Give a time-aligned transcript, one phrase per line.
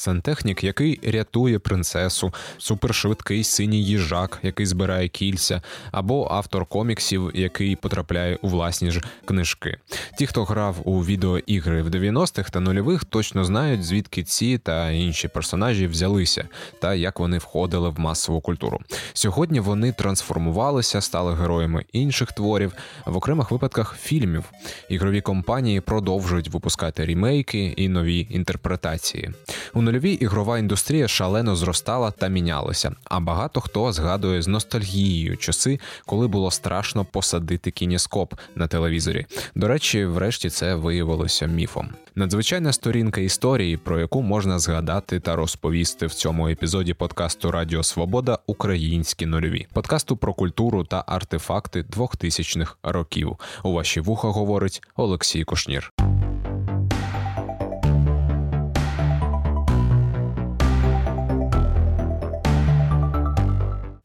[0.00, 8.38] Сантехнік, який рятує принцесу, супершвидкий синій їжак, який збирає кільця, або автор коміксів, який потрапляє
[8.42, 9.78] у власні ж книжки.
[10.18, 15.28] Ті, хто грав у відеоігри в 90-х та нульових, точно знають, звідки ці та інші
[15.28, 16.48] персонажі взялися,
[16.78, 18.78] та як вони входили в масову культуру.
[19.12, 22.72] Сьогодні вони трансформувалися, стали героями інших творів,
[23.06, 24.44] в окремих випадках фільмів.
[24.88, 29.30] Ігрові компанії продовжують випускати рімейки і нові інтерпретації.
[29.74, 32.92] У нульовій ігрова індустрія шалено зростала та мінялася.
[33.04, 39.26] А багато хто згадує з ностальгією часи, коли було страшно посадити кініскоп на телевізорі.
[39.54, 41.88] До речі, врешті це виявилося міфом.
[42.14, 48.38] Надзвичайна сторінка історії, про яку можна згадати та розповісти в цьому епізоді подкасту Радіо Свобода
[48.46, 53.36] Українські нульові, подкасту про культуру та артефакти 2000-х років.
[53.62, 55.92] У ваші вуха говорить Олексій Кушнір.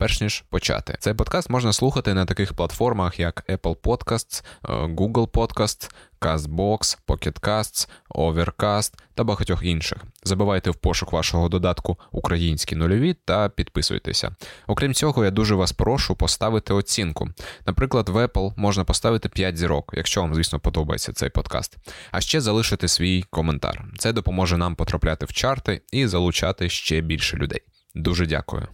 [0.06, 0.98] Перш ніж почати.
[1.00, 7.40] Цей подкаст можна слухати на таких платформах, як Apple Podcasts, е, Google Podcasts, CastBox, Pocket
[7.40, 9.98] Casts, Overcast та багатьох інших.
[10.24, 14.36] Забивайте в пошук вашого додатку українські нульові та підписуйтеся.
[14.68, 17.30] Окрім цього, я дуже вас прошу поставити оцінку.
[17.66, 21.78] Наприклад, в Apple можна поставити 5 зірок, якщо вам, звісно, подобається цей подкаст.
[22.12, 23.86] А ще залишити свій коментар.
[23.98, 27.62] Це допоможе нам потрапляти в чарти і залучати ще більше людей.
[27.96, 28.68] Дуже дякую.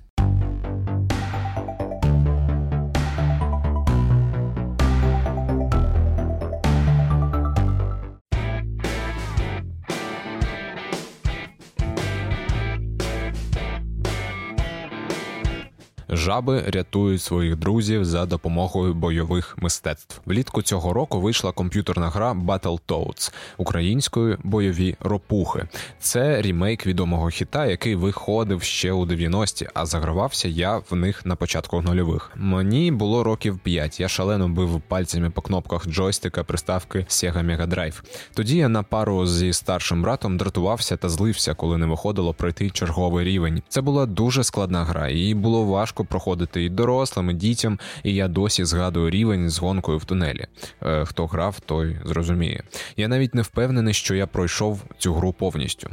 [16.21, 20.21] Жаби рятують своїх друзів за допомогою бойових мистецтв.
[20.25, 25.67] Влітку цього року вийшла комп'ютерна гра Battletoads українською бойові ропухи.
[25.99, 31.35] Це рімейк відомого хіта, який виходив ще у 90-ті, а загравався я в них на
[31.35, 32.31] початку нульових.
[32.35, 38.01] Мені було років 5, Я шалено бив пальцями по кнопках джойстика приставки Sega Mega Drive.
[38.33, 43.25] Тоді я на пару зі старшим братом дратувався та злився, коли не виходило пройти черговий
[43.25, 43.61] рівень.
[43.69, 48.27] Це була дуже складна гра, і було важко проходити і дорослим, і дітям, і я
[48.27, 50.45] досі згадую рівень з гонкою в тунелі.
[50.83, 52.63] Е, хто грав, той зрозуміє.
[52.97, 55.89] Я навіть не впевнений, що я пройшов цю гру повністю.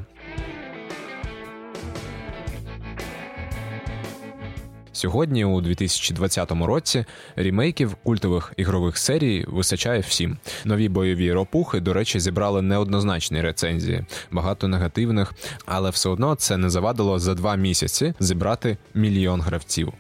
[4.98, 7.04] Сьогодні, у 2020 році,
[7.36, 10.38] рімейків культових ігрових серій вистачає всім.
[10.64, 15.34] Нові бойові ропухи, до речі, зібрали неоднозначні рецензії, багато негативних,
[15.66, 19.92] але все одно це не завадило за два місяці зібрати мільйон гравців.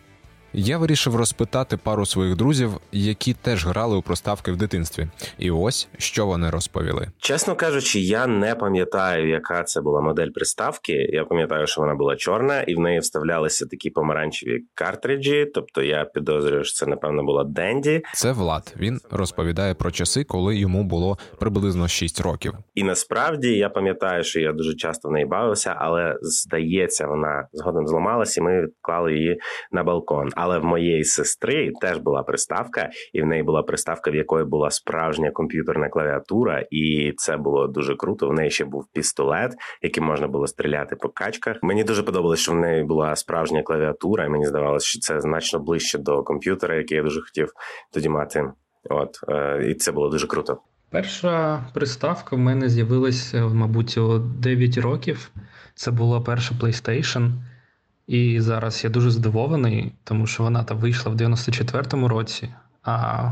[0.52, 5.06] Я вирішив розпитати пару своїх друзів, які теж грали у проставки в дитинстві,
[5.38, 7.08] і ось що вони розповіли.
[7.18, 10.92] Чесно кажучи, я не пам'ятаю, яка це була модель приставки.
[10.92, 15.50] Я пам'ятаю, що вона була чорна, і в неї вставлялися такі помаранчеві картриджі.
[15.54, 18.02] Тобто я підозрюю, що це напевно була Денді.
[18.14, 18.74] Це Влад.
[18.76, 22.52] Він розповідає про часи, коли йому було приблизно 6 років.
[22.74, 27.86] І насправді я пам'ятаю, що я дуже часто в неї бавився, але здається, вона згодом
[27.86, 29.40] зламалася, і ми відклали її
[29.72, 30.30] на балкон.
[30.40, 34.70] Але в моєї сестри теж була приставка, і в неї була приставка, в якої була
[34.70, 38.28] справжня комп'ютерна клавіатура, і це було дуже круто.
[38.28, 41.56] В неї ще був пістолет, яким можна було стріляти по качках.
[41.62, 45.58] Мені дуже подобалось, що в неї була справжня клавіатура, і мені здавалося, що це значно
[45.58, 47.52] ближче до комп'ютера, який я дуже хотів
[47.92, 48.44] тоді мати.
[48.90, 50.58] От е, і це було дуже круто.
[50.90, 55.30] Перша приставка в мене з'явилася, мабуть, у 9 років.
[55.74, 57.30] Це була перша PlayStation.
[58.08, 62.48] І зараз я дуже здивований, тому що вона там вийшла в 94-му році,
[62.82, 63.24] а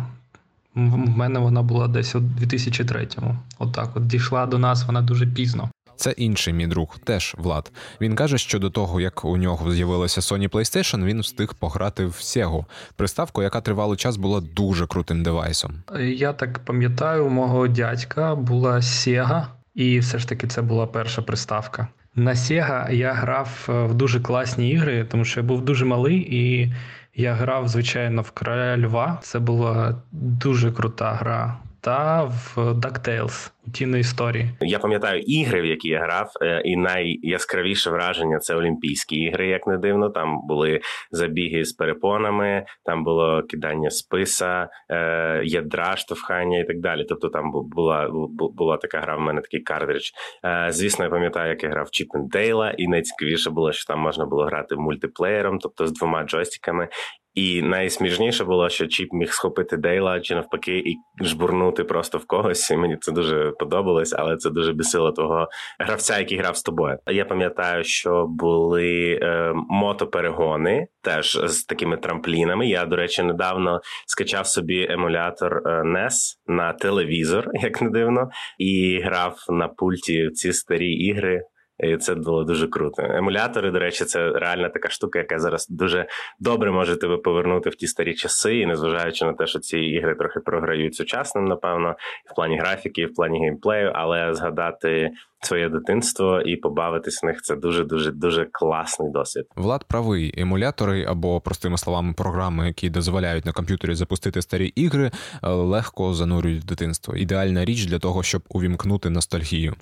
[0.75, 3.37] в мене вона була десь у 2003-му.
[3.59, 5.71] Отак от, от дійшла до нас вона дуже пізно.
[5.97, 7.73] Це інший мій друг, теж Влад.
[8.01, 12.11] Він каже, що до того, як у нього з'явилася Sony PlayStation, він встиг пограти в
[12.11, 12.65] Sega,
[12.97, 15.75] приставку, яка тривалий час була дуже крутим девайсом.
[16.01, 21.23] Я так пам'ятаю, у мого дядька була Sega, і все ж таки це була перша
[21.23, 21.89] приставка.
[22.17, 26.37] На Sega я грав е, в дуже класні ігри, тому що я був дуже малий,
[26.37, 26.73] і
[27.15, 29.19] я грав, звичайно, в Короля Льва.
[29.23, 34.51] Це була дуже крута гра та в DuckTales утіної історії.
[34.61, 39.67] Я пам'ятаю ігри, в які я грав, е, і найяскравіше враження це Олімпійські ігри, як
[39.67, 40.11] не дивно.
[40.11, 40.81] Там були
[41.11, 47.05] забіги з перепонами, там було кидання списа, е, ядра, штовхання і так далі.
[47.09, 49.17] Тобто там була була така гра.
[49.17, 50.11] В мене такий картридж.
[50.45, 54.45] Е, звісно, я пам'ятаю, як я грав Чіпендейла, і найцікавіше було, що там можна було
[54.45, 56.89] грати мультиплеєром, тобто з двома джойстиками.
[57.37, 62.71] І найсмішніше було, що Чіп міг схопити Дейла чи навпаки і жбурнути просто в когось.
[62.71, 65.49] І Мені це дуже подобалось, але це дуже бісило того
[65.79, 66.99] гравця, який грав з тобою.
[67.07, 72.67] Я пам'ятаю, що були е, мотоперегони теж з такими трамплінами.
[72.67, 76.15] Я, до речі, недавно скачав собі емулятор е, NES
[76.47, 78.29] на телевізор, як не дивно,
[78.59, 81.43] і грав на пульті в ці старі ігри.
[81.79, 83.03] І це було дуже круто.
[83.03, 86.07] Емулятори, до речі, це реальна така штука, яка зараз дуже
[86.41, 90.15] добре може тебе повернути в ті старі часи, і незважаючи на те, що ці ігри
[90.15, 91.97] трохи програють сучасним, напевно,
[92.33, 97.43] в плані графіки, і в плані геймплею, але згадати своє дитинство і побавитись в них
[97.43, 99.45] це дуже дуже дуже класний досвід.
[99.57, 105.11] Влад правий емулятори або простими словами програми, які дозволяють на комп'ютері запустити старі ігри,
[105.43, 107.17] е, легко занурюють в дитинство.
[107.17, 109.75] Ідеальна річ для того, щоб увімкнути ностальгію.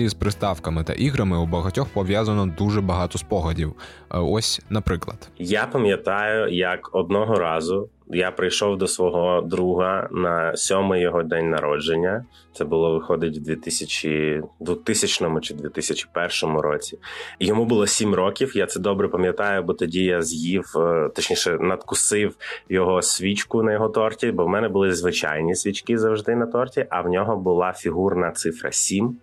[0.00, 3.72] Взагалі, з приставками та іграми у багатьох пов'язано дуже багато спогадів.
[4.10, 11.02] Е, ось, наприклад, я пам'ятаю, як одного разу я прийшов до свого друга на сьомий
[11.02, 12.24] його день народження.
[12.52, 16.98] Це було виходить в 2000, 2000 чи 2001 році.
[17.40, 18.56] Йому було сім років.
[18.56, 22.36] Я це добре пам'ятаю, бо тоді я з'їв, е, точніше, надкусив
[22.68, 27.00] його свічку на його торті, бо в мене були звичайні свічки завжди на торті, а
[27.00, 29.16] в нього була фігурна цифра 7.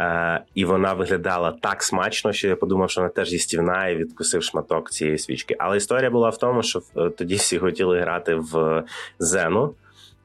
[0.00, 4.42] Е, І вона виглядала так смачно, що я подумав, що вона теж їстівна і відкусив
[4.42, 5.56] шматок цієї свічки.
[5.58, 8.84] Але історія була в тому, що е, тоді всі хотіли грати в
[9.18, 9.74] Зену.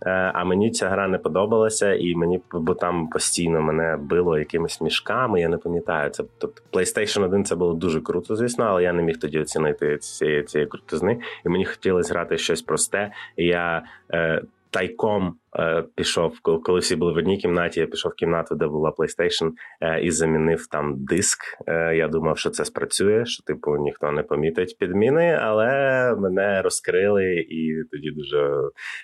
[0.06, 4.82] Е, а мені ця гра не подобалася, і мені бо там постійно мене било якимись
[4.82, 5.42] мішками.
[5.42, 6.24] Я не пам'ятаю це.
[6.38, 10.44] Тобто PlayStation 1 це було дуже круто, звісно, але я не міг тоді оцінити цієї
[10.44, 11.20] цієї крутизни.
[11.46, 13.12] І мені хотілося грати щось просте.
[13.38, 13.84] І я
[14.14, 14.42] е,
[14.72, 17.80] тайком е, пішов, коли всі були в одній кімнаті.
[17.80, 19.52] Я пішов в кімнату, де була PlayStation,
[19.82, 21.40] е, і замінив там диск.
[21.68, 25.68] Е, я думав, що це спрацює, що типу ніхто не помітить підміни, але
[26.16, 28.54] мене розкрили, і тоді дуже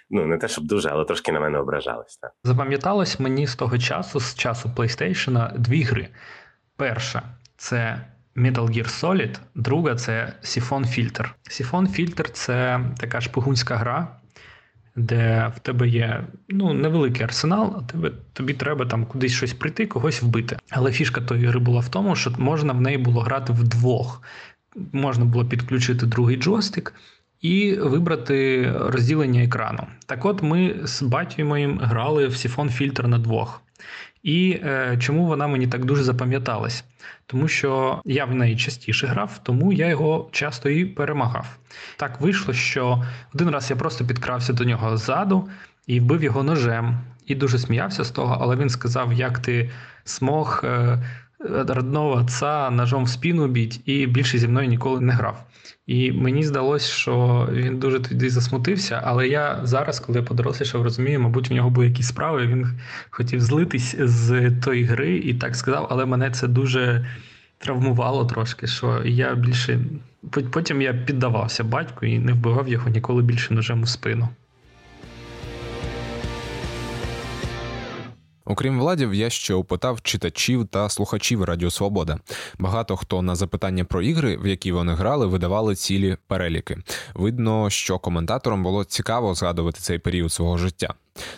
[0.09, 2.17] ну не те, щоб дуже, але трошки на мене ображались.
[2.17, 2.31] Так.
[2.43, 6.07] Запам'яталось мені з того часу, з часу PlayStation, дві гри.
[6.77, 7.23] Перша
[7.57, 8.01] це.
[8.37, 11.25] Metal Gear Solid, друга це Siphon Filter.
[11.49, 14.07] Siphon Filter– це така шпигунська гра,
[14.97, 19.85] де в тебе є ну, невеликий арсенал, а тебе, тобі треба там кудись щось прийти,
[19.85, 20.57] когось вбити.
[20.69, 24.21] Але фішка тої гри була в тому, що можна в неї було грати вдвох.
[24.91, 26.93] Можна було підключити другий джойстик
[27.41, 29.87] і вибрати розділення екрану.
[30.05, 33.61] Так от ми з батьком моїм грали в сіфон фільтр на двох.
[34.23, 36.83] І е, чому вона мені так дуже запам'яталась?
[37.29, 41.57] Тому що я в неї частіше грав, тому я його часто і перемагав.
[41.97, 43.03] Так вийшло, що
[43.33, 45.49] один раз я просто підкрався до нього ззаду
[45.87, 46.97] і вбив його ножем.
[47.25, 49.71] І дуже сміявся з того, але він сказав, як ти
[50.03, 50.99] смог е,
[51.39, 55.43] родного отца ножом в спину біть, і більше зі мною ніколи не грав.
[55.87, 61.19] І мені здалося, що він дуже тоді засмутився, але я зараз, коли я подорослішав, розумію,
[61.19, 62.47] мабуть, у нього були якісь справи.
[62.47, 62.79] Він
[63.09, 67.09] хотів злитись з тої гри і так сказав, але мене це дуже
[67.57, 69.79] травмувало трошки, що я більше
[70.51, 74.29] потім я піддавався батьку і не вбивав його ніколи більше ножем у спину.
[78.49, 82.19] Окрім владів, я ще опитав читачів та слухачів Радіо Свобода.
[82.59, 86.77] Багато хто на запитання про ігри, в які вони грали, видавали цілі переліки.
[87.13, 90.93] Видно, що коментаторам було цікаво згадувати цей період свого життя.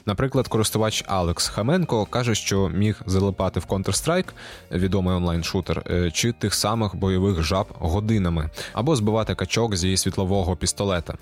[0.05, 4.29] Наприклад, користувач Алекс Хаменко каже, що міг залипати в Counter-Strike,
[4.71, 11.13] відомий онлайн-шутер, е, чи тих самих бойових жаб годинами, або збивати качок зі світлового пістолета.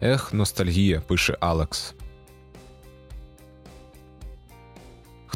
[0.00, 1.94] Ех, ностальгія, пише Алекс.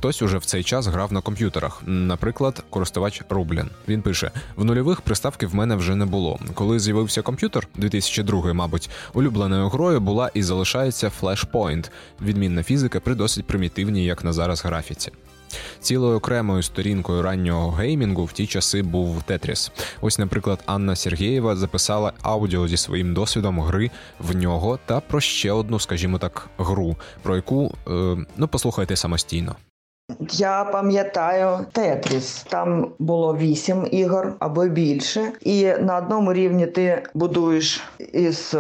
[0.05, 3.71] Хтось уже в цей час грав на комп'ютерах, наприклад, користувач Рублін.
[3.89, 6.39] Він пише: в нульових приставки в мене вже не було.
[6.55, 11.91] Коли з'явився комп'ютер, 2002, мабуть, улюбленою грою була і залишається Flashpoint,
[12.23, 15.13] відмінна фізика при досить примітивній, як на зараз, графіці.
[15.81, 19.73] Цілою окремою сторінкою раннього геймінгу в ті часи був Тетріс.
[20.01, 25.53] Ось, наприклад, Анна Сергєєва записала аудіо зі своїм досвідом гри в нього та про ще
[25.53, 29.57] одну, скажімо так, гру, про яку е, ну послухайте самостійно.
[30.33, 32.47] Я пам'ятаю Тетріс.
[32.49, 38.55] Там було вісім ігор або більше, і на одному рівні ти будуєш із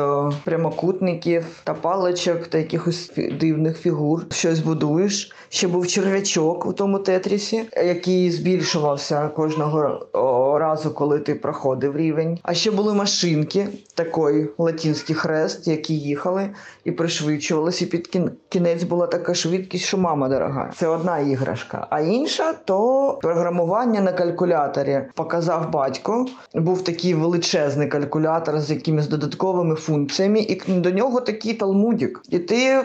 [0.44, 4.26] прямокутників та паличок та якихось дивних фігур.
[4.30, 5.32] Щось будуєш.
[5.54, 12.38] Ще був черв'ячок у тому тетрісі, який збільшувався кожного разу, коли ти проходив рівень.
[12.42, 16.50] А ще були машинки, такий латинський хрест, які їхали
[16.84, 17.84] і пришвидшувалися.
[17.84, 18.18] І під
[18.48, 20.72] кінець була така швидкість, що мама дорога.
[20.76, 21.86] Це одна іграшка.
[21.90, 25.00] А інша то програмування на калькуляторі.
[25.14, 26.26] Показав батько.
[26.54, 32.22] Був такий величезний калькулятор з якимись додатковими функціями, і до нього такий талмудік.
[32.28, 32.84] І ти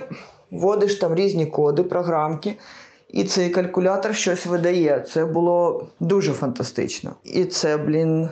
[0.51, 2.56] вводиш там різні коди, програмки.
[3.10, 5.06] І цей калькулятор щось видає.
[5.13, 7.15] Це було дуже фантастично.
[7.24, 8.29] І це, блін,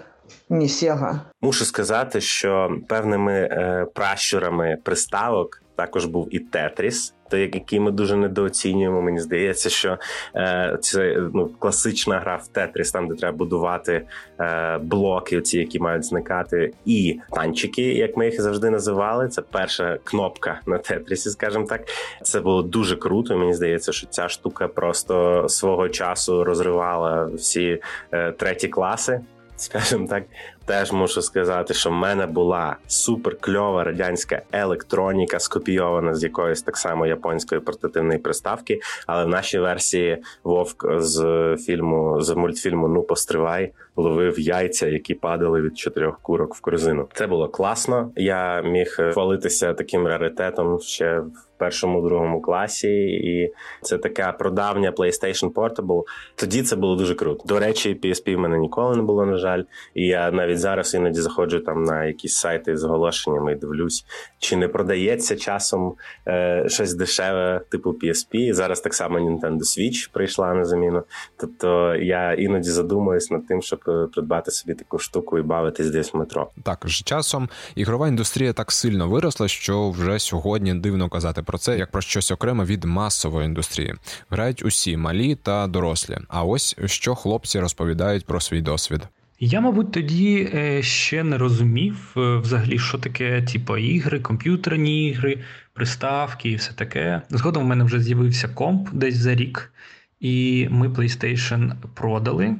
[0.49, 1.21] ні сяга.
[1.41, 8.15] Мушу сказати, що певними е, пращурами приставок також був і Тетріс, той, який ми дуже
[8.15, 9.01] недооцінюємо.
[9.01, 9.97] Мені здається, що
[10.35, 14.07] е, це ну класична гра в Тетріс, там де треба будувати
[14.39, 19.27] е, блоки, ці які мають зникати, і танчики, як ми їх завжди називали.
[19.27, 21.81] Це перша кнопка на Тетрісі, скажімо так.
[22.21, 23.37] Це було дуже круто.
[23.37, 27.81] Мені здається, що ця штука просто свого часу розривала всі
[28.11, 29.21] е, треті класи.
[29.57, 30.23] Скажімо так,
[30.67, 36.77] теж мушу сказати, що в мене була супер кльова радянська електроніка, скопійована з якоїсь так
[36.77, 38.79] само японської портативної приставки.
[39.07, 45.61] Але в нашій версії Вовк з фільму з мультфільму Ну постривай ловив яйця, які падали
[45.61, 47.07] від чотирьох курок в корзину.
[47.13, 48.11] Це було класно.
[48.15, 55.53] Я міг хвалитися таким раритетом ще в першому другому класі, і це така продавня PlayStation
[55.53, 56.03] Portable.
[56.35, 57.43] Тоді це було дуже круто.
[57.45, 59.63] До речі, PSP в мене ніколи не було, на жаль.
[59.93, 64.05] І я навіть зараз іноді заходжу там на якісь сайти з оголошеннями і дивлюсь,
[64.39, 65.95] чи не продається часом
[66.27, 68.53] е, щось дешеве, типу PSP.
[68.53, 71.03] Зараз так само Nintendo Switch прийшла на заміну.
[71.37, 76.13] Тобто я іноді задумуюсь над тим, щоб е, придбати собі таку штуку і бавитись десь
[76.13, 76.49] в метро.
[76.63, 81.77] Так з часом ігрова індустрія так сильно виросла, що вже сьогодні дивно казати про це
[81.77, 83.95] як про щось окреме від масової індустрії.
[84.29, 86.17] Грають усі малі та дорослі.
[86.27, 89.01] А ось що хлопці розповідають про свій досвід.
[89.39, 95.43] Я, мабуть, тоді е, ще не розумів е, взагалі, що таке, типу, ігри, комп'ютерні ігри,
[95.73, 97.21] приставки і все таке.
[97.29, 99.73] Згодом в мене вже з'явився комп десь за рік,
[100.19, 102.55] і ми PlayStation продали.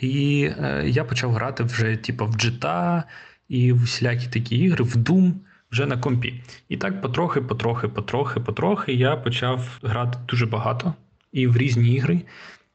[0.00, 3.02] І е, я почав грати вже, типу, в GTA
[3.48, 5.32] і в всілякі такі ігри, в Doom
[5.72, 6.42] вже на компі.
[6.68, 10.94] І так потрохи, потрохи, потрохи, потрохи я почав грати дуже багато
[11.32, 12.20] і в різні ігри.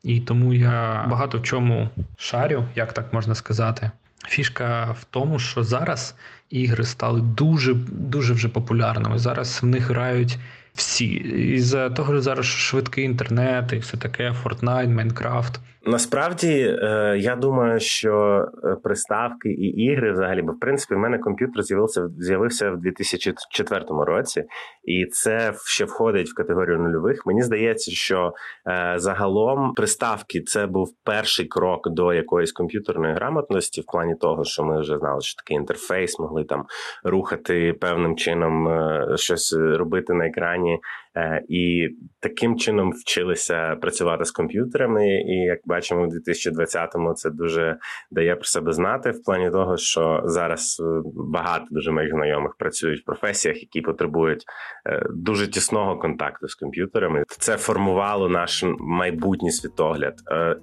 [0.06, 3.92] І тому я багато в чому шарю, як так можна сказати.
[4.28, 6.16] Фішка в тому, що зараз
[6.50, 9.20] ігри стали дуже дуже вже популярними.
[9.20, 10.38] Зараз в них грають
[10.74, 11.06] всі.
[11.06, 15.60] І за того що зараз швидкий інтернет і все таке, Fortnite, Minecraft.
[15.88, 21.18] Насправді е, я думаю, що е, приставки і ігри, взагалі, бо в принципі в мене
[21.20, 24.44] комп'ютер з'явився з'явився в 2004 році,
[24.84, 27.25] і це ще входить в категорію нульових.
[27.25, 28.34] Мені здається, що
[28.68, 34.63] е, загалом приставки це був перший крок до якоїсь комп'ютерної грамотності, в плані того, що
[34.63, 36.65] ми вже знали, що такий інтерфейс могли там
[37.04, 38.70] рухати певним чином,
[39.15, 40.80] щось робити на екрані.
[41.17, 45.07] Е, і таким чином вчилися працювати з комп'ютерами.
[45.07, 47.77] І як бачимо, в 2020-му це дуже
[48.12, 53.01] дає про себе знати в плані того, що зараз е, багато дуже моїх знайомих працюють
[53.01, 54.43] в професіях, які потребують
[54.88, 57.24] е, дуже тісного контакту з комп'ютерами.
[57.27, 60.13] Це формувало наш майбутній світогляд,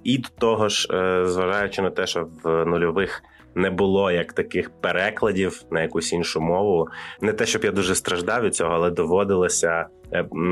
[0.03, 0.87] і до того ж,
[1.25, 3.23] зважаючи на те, що в нульових
[3.55, 6.87] не було як таких перекладів на якусь іншу мову.
[7.21, 9.87] Не те, щоб я дуже страждав від цього, але доводилося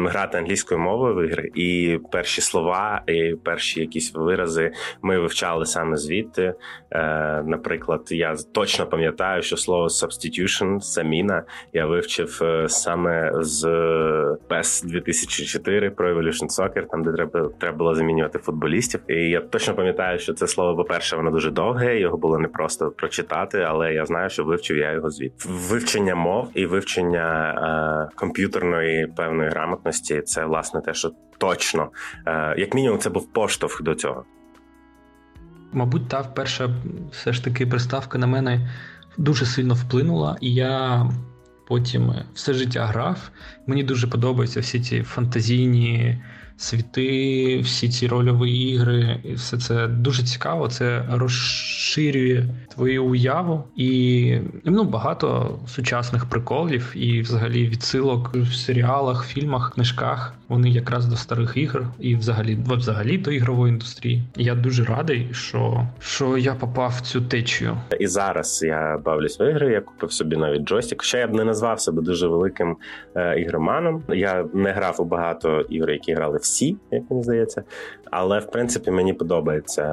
[0.05, 5.97] грати англійською мовою в ігри, і перші слова, і перші якісь вирази ми вивчали саме
[5.97, 6.53] звідти.
[6.91, 13.65] Е, наприклад, я точно пам'ятаю, що слово substitution, заміна я вивчив е, саме з
[14.49, 19.01] PES 2004 про Evolution Soccer, там де треба треба було замінювати футболістів.
[19.07, 21.99] І я точно пам'ятаю, що це слово, по перше, воно дуже довге.
[21.99, 25.49] Його було не просто прочитати, але я знаю, що вивчив я його звідти.
[25.49, 31.89] Вивчення мов і вивчення е, комп'ютерної певної грамотності це власне те, що точно,
[32.27, 34.25] е, як мінімум, це був поштовх до цього.
[35.73, 36.69] Мабуть, та перша
[37.11, 38.69] все ж таки приставка на мене
[39.17, 41.05] дуже сильно вплинула, і я
[41.67, 43.31] потім все життя грав.
[43.67, 46.21] Мені дуже подобаються всі ці фантазійні
[46.61, 50.67] світи, всі ці рольові ігри, і все це дуже цікаво.
[50.67, 59.73] Це розширює твою уяву і ну, багато сучасних приколів і взагалі відсилок в серіалах, фільмах,
[59.73, 60.33] книжках.
[60.47, 64.23] Вони якраз до старих ігр і взагалі взагалі до ігрової індустрії.
[64.35, 67.77] Я дуже радий, що що я попав в цю течію.
[67.99, 69.71] І зараз я бавлюсь в ігри.
[69.71, 71.01] Я купив собі навіть джойстик.
[71.01, 72.77] Хоча я б не назвав себе дуже великим
[73.15, 74.03] е, ігроманом.
[74.09, 77.63] Я не грав у багато ігор, які грали в всі, як мені здається.
[78.11, 79.83] Але в принципі мені подобається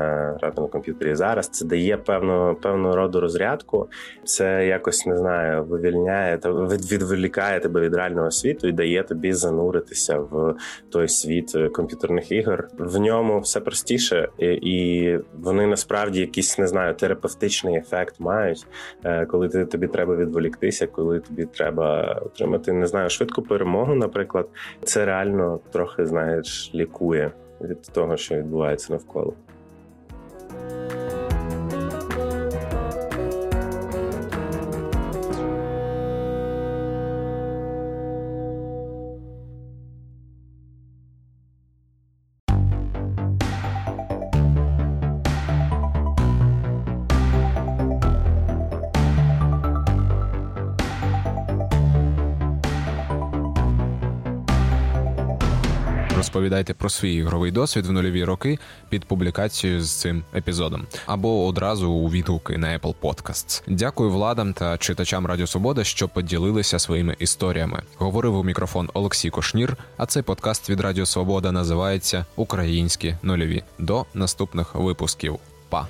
[0.40, 1.48] грати на комп'ютері зараз.
[1.48, 3.88] Це дає певну певну роду розрядку.
[4.24, 10.18] Це якось не знаю, вивільняє від, відволікає тебе від реального світу і дає тобі зануритися
[10.18, 10.54] в
[10.90, 12.68] той світ комп'ютерних ігор.
[12.78, 18.66] В ньому все простіше, і, вони насправді якийсь не знаю терапевтичний ефект мають,
[19.04, 23.94] е, коли ти тобі треба відволіктися, коли тобі треба отримати не знаю швидку перемогу.
[23.94, 24.48] Наприклад,
[24.84, 26.06] це реально трохи
[26.38, 27.30] знаєш лікує
[27.60, 29.34] від того, що відбувається навколо.
[56.18, 58.58] Розповідайте про свій ігровий досвід в нульові роки
[58.88, 63.62] під публікацією з цим епізодом або одразу у відгуки на Apple Podcasts.
[63.66, 67.82] Дякую владам та читачам Радіо Свобода, що поділилися своїми історіями.
[67.96, 69.76] Говорив у мікрофон Олексій Кошнір.
[69.96, 73.62] А цей подкаст від Радіо Свобода називається Українські нульові.
[73.78, 75.38] До наступних випусків.
[75.68, 75.86] Па!